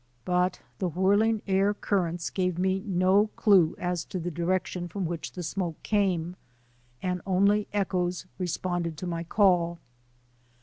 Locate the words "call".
9.23-9.77